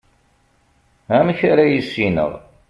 amek 1.17 1.39
ara 1.51 1.63
yissineɣ 1.71 2.31